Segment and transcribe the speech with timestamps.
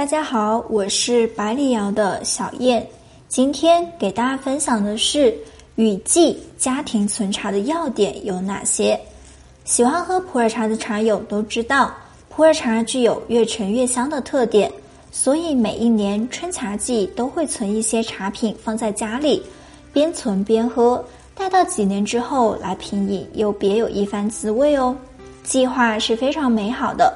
[0.00, 2.84] 大家好，我是百里瑶的小燕。
[3.28, 5.36] 今天给大家分享的是
[5.74, 8.98] 雨季家庭存茶的要点有哪些？
[9.66, 11.94] 喜欢喝普洱茶的茶友都知道，
[12.30, 14.72] 普洱茶具有越陈越香的特点，
[15.12, 19.42] 所以每一年春茶季都会存一些茶品放在家里，
[19.92, 21.04] 边存边喝，
[21.34, 24.96] 待到几年之后来品饮，又别有一番滋味哦。
[25.42, 27.14] 计划是非常美好的。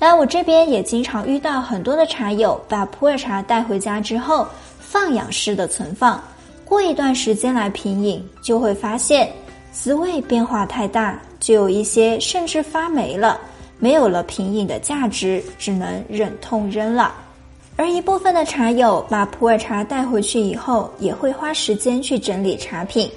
[0.00, 6.18] 来我这边也经常遇到很多的茶友把普洱茶带回家之后放养式的存放，
[6.64, 9.30] 过一段时间来品饮，就会发现
[9.70, 13.38] 滋味变化太大，就有一些甚至发霉了，
[13.78, 17.12] 没有了品饮的价值，只能忍痛扔了。
[17.76, 23.10] 而一部分的茶友把普洱茶带回去以后，也会花时间去整理茶品，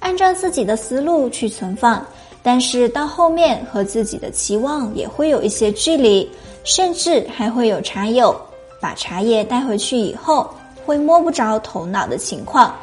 [0.00, 2.04] 按照自己的思路去存放。
[2.46, 6.30] 但是到后面和自己的期望也会有一些距离，
[6.62, 8.38] 甚至还会有茶友
[8.78, 10.48] 把茶叶带回去以后
[10.84, 12.76] 会摸不着头脑的情况，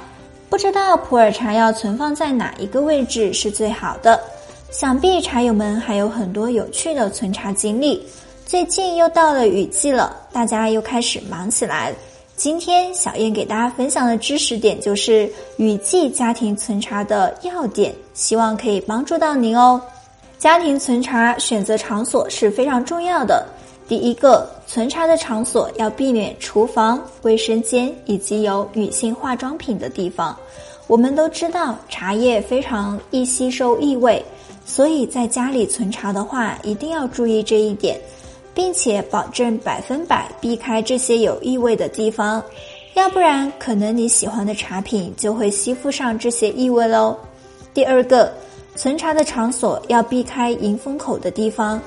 [0.49, 4.19] 不知道普洱茶要存放在哪一个位置是最好的。
[4.71, 8.03] 想必茶友们还有很多有趣的存茶经历。
[8.43, 11.93] 最近又到了雨季了，大家又开始忙起来。
[12.41, 19.79] 今天小燕给大家分享的知识点就是雨季家庭存茶的要点，希望可以帮助到您哦。
[20.39, 23.45] 家庭存茶选择场所是非常重要的。
[23.87, 30.35] 第一个，存茶的场所要避免厨房、卫生间以及有女性化妆品的地方。
[30.87, 34.19] 我们都知道茶叶非常易吸收异味，
[34.65, 38.01] 所以在家里存茶的话，一定要注意这一点。
[38.53, 42.43] 并且保证百分百避开这些有异味的地方，
[42.93, 47.17] 要不然可能你喜欢的茶品就会吸附上这些异味喽。
[47.73, 48.33] 第二个，
[48.75, 51.81] 存茶的场所要避开迎风口的地方，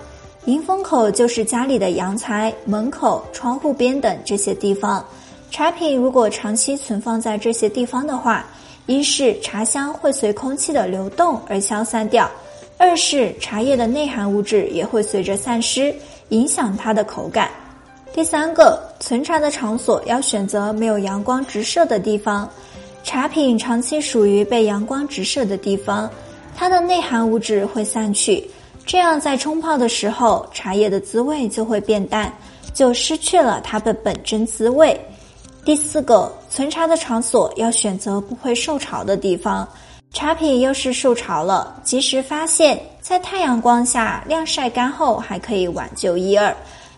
[0.46, 5.04] 迎风口就是家里的阳台、门口、窗户边等这些地方。
[5.50, 8.46] 茶品如果长期存放在这些地方的话，
[8.86, 12.30] 一是茶香会随空气的流动而消散掉，
[12.76, 15.94] 二是茶叶的内含物质也会随着散失。
[16.30, 17.50] 影响它的口感。
[18.12, 22.48] 第三个，存茶的场所要选择没有阳光直射的地方。
[23.02, 26.10] 茶品长期属于被阳光直射的地方，
[26.56, 28.48] 它的内含物质会散去，
[28.86, 32.32] 这样在冲泡的时候，茶叶的滋味就会变淡，
[32.72, 34.98] 就失去了它的本真滋味。
[35.64, 39.68] 第四个，存茶的场所要选择不会受潮的地方。
[40.12, 46.50] 茶品要是受潮了，及时发现，在太阳光下晾晒干后还可以挽救一二；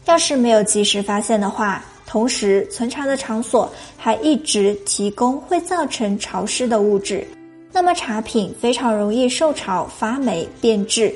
[0.05, 7.27] 要是没有及时发现的话，同时存茶的场所还一直提供会造成潮湿的物质，
[7.73, 11.13] 那么茶品非常容易受潮发霉变质，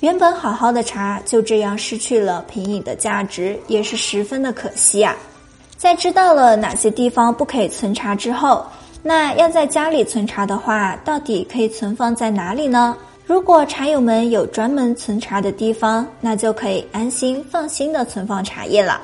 [0.00, 5.16] 原本好好的茶就这样失去了品饮的价值，也是十分的可惜啊！
[5.78, 8.62] 在知道了哪些地方不可以存茶之后。
[9.06, 12.94] 那要在家里存茶的话，到底可以存放在哪里呢？
[13.26, 19.00] 如果茶友们有专门存茶的地方，那就可以安心放心的存放茶叶了。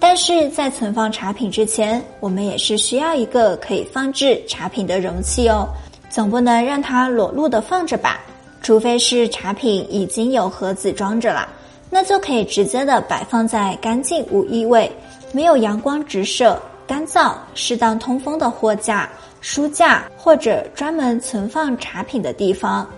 [0.00, 5.68] 但是在存放茶品之前，我们也是需要一个可以放置茶品的容器哦，
[6.08, 8.18] 总不能让它裸露的放着吧？
[8.62, 11.46] 除非是茶品已经有盒子装着了，
[11.90, 14.90] 那就可以直接的摆放在干净无异味、
[15.30, 16.58] 没有阳光直射。
[16.86, 19.06] 干燥、适当通风的货架、
[19.42, 22.88] 书架或者专门存放茶品的地方，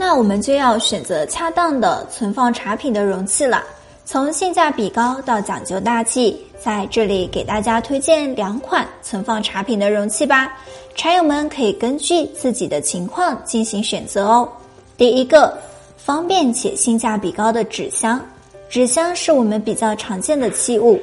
[0.00, 3.64] 那我们就要选择恰当的存放茶品的容器了。
[4.04, 10.56] 从性价比高到讲究大气，在这里给大家推荐两款存放茶品的容器吧。
[10.94, 14.48] 茶友们可以根据自己的情况进行选择哦。
[14.96, 15.58] 第一个，
[15.96, 18.24] 方便且性价比高的纸箱。
[18.68, 21.00] 纸箱是我们比较常见的器物，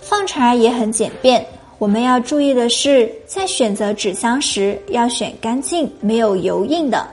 [0.00, 1.44] 放茶也很简便。
[1.78, 7.06] 我们要注意的是，在选择纸箱时，要选干净、没有油印的，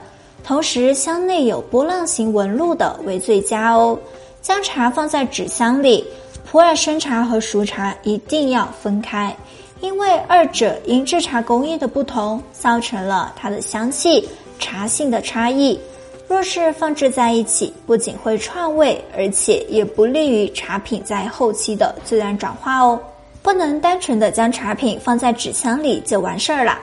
[0.44, 3.98] 同时箱内有波浪形纹路的为最佳哦。
[4.42, 6.04] 将茶放在纸箱里，
[6.44, 9.34] 普洱生茶和熟茶一定要分开，
[9.80, 15.80] 因为二者因制茶工艺的不同，造成了它的香气、茶性的差异。
[16.28, 23.00] 若是放置在一起，不仅会串味，而且也不利于茶品在后期的自然转化哦。
[23.42, 26.78] 不能单纯的将茶品放在纸箱里就完事儿了，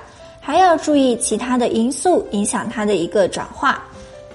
[0.51, 3.81] 还要注意其他的因素影响它的一个转化。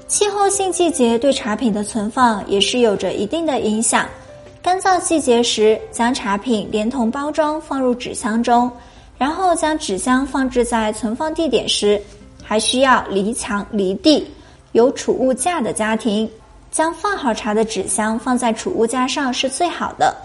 [0.09, 4.09] 气候性季节对茶品的存放也是有着一定的影响。
[4.63, 8.71] 干燥季节时，将茶品连同包装放入纸箱中，
[9.19, 12.01] 然后将纸箱放置在存放地点时，
[12.43, 14.27] 还需要离墙离地。
[14.73, 16.27] 有储物架的家庭，
[16.71, 20.17] 将放好茶的纸箱放在储物架上是最好的。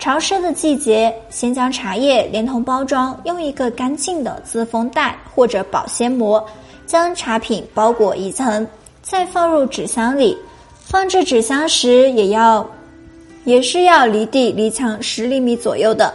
[0.00, 6.42] 潮湿的季节，先将茶叶连同包装用一个干净的自封袋或者保鲜膜
[6.86, 8.66] 将茶品包裹一层，
[9.02, 10.34] 再放入纸箱里。
[10.82, 12.66] 放置纸箱时，也要
[13.44, 16.12] 也是要离地离墙十厘米左右的。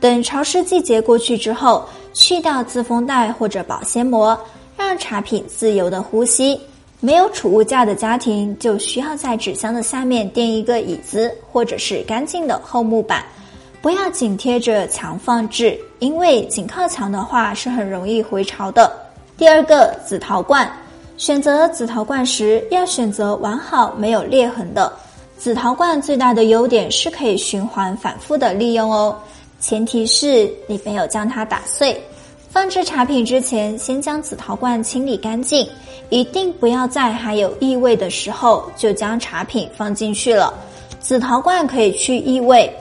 [0.00, 4.36] 等潮湿季节过去之后，去掉自封袋或者保鲜膜，
[4.76, 6.60] 让茶品自由的呼吸。
[7.00, 13.24] 没有储物架的家庭，就需要在纸箱的下面垫一个椅子，或者是干净的厚木板，
[13.80, 18.92] 不要紧贴着墙放置，因为紧靠墙的话是很容易回潮的。
[19.36, 20.68] 第二个紫陶罐，
[21.16, 24.92] 选择紫陶罐时要选择完好没有裂痕的。
[25.36, 29.16] 紫陶罐最大的优点是可以循环反复的利用哦，
[29.60, 31.96] 前提是你没有将它打碎。
[32.50, 35.68] 放置茶品之前，先将紫陶罐清理干净，
[36.08, 40.52] 一定不要在还有异味的时候就将茶品放进去了。
[40.98, 42.72] 紫陶罐可以去异味，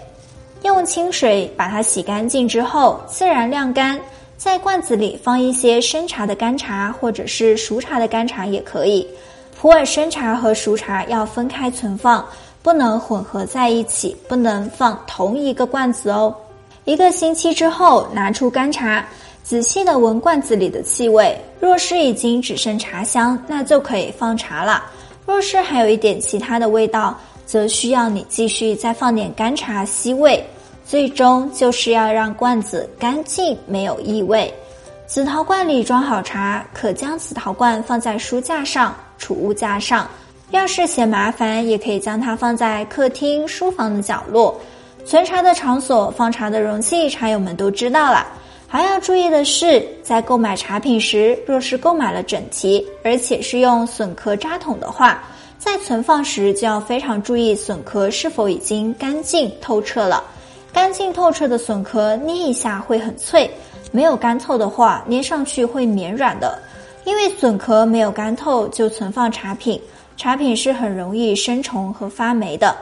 [0.63, 3.99] 用清水把它洗干净之后，自然晾干。
[4.37, 9.05] 在罐子里放一些生茶的干茶，或者是熟茶的干茶也可以。
[9.59, 12.25] 普洱生茶和熟茶要分开存放，
[12.63, 16.33] 不能混合在一起，不能放同一个罐子哦。
[16.85, 19.05] 一个星期之后拿出干茶。
[19.47, 24.83] 仔细的闻罐子里的气味，若是已经只剩茶香，那就可以放茶了；
[25.25, 30.43] 若是还有一点其他的味道，则需要你继续再放点干茶吸味。
[30.85, 34.53] 最终就是要让罐子干净没有异味。
[35.05, 40.05] 紫陶罐里装好茶，可将紫陶罐放在书架上、储物架上。
[40.49, 44.59] 要是嫌麻烦，也可以将它放在客厅、书房的角落。
[45.05, 48.27] 存茶的场所、放茶的容器，茶友们都知道了。
[48.69, 55.23] 还要注意的是，在购买茶品时，若是购买了整提，而且是用笋壳扎桶的话，
[55.57, 60.21] 在存放时就要非常注意笋壳是否已经干净透彻了。
[60.73, 63.49] 干净透彻的笋壳捏一下会很脆，
[63.93, 66.59] 没有干透的话，捏上去会绵软的。
[67.05, 69.81] 因为笋壳没有干透就存放茶品，
[70.17, 72.75] 茶品是很容易生虫和发霉的。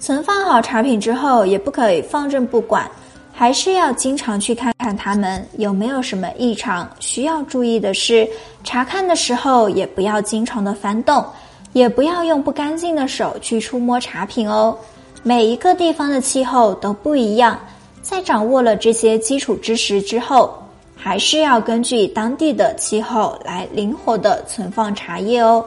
[0.00, 2.90] 存放好茶品之后，也不可以放任不管。
[3.38, 6.90] 还是要经常去看看它们有没有什么异常。
[6.98, 8.28] 需要注意的是，
[8.64, 11.24] 查看的时候也不要经常的翻动，
[11.72, 14.76] 也不要用不干净的手去触摸茶品哦。
[15.22, 17.56] 每一个地方的气候都不一样，
[18.02, 20.52] 在掌握了这些基础知识之后，
[20.96, 25.64] 还是要根据当地的气候来灵活的存放茶叶哦。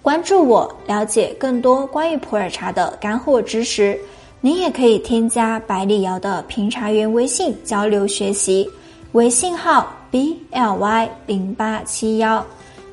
[0.00, 4.00] 关注我，了解更多关于普洱茶的干货知识。
[4.42, 8.66] 您也可以添加百里瑶的评茶员微信交流学习，
[9.12, 12.44] 微信号 b l y 零八七幺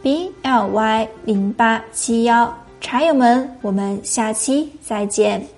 [0.01, 5.56] ，b l y 零八七幺，茶友们，我们下期再见。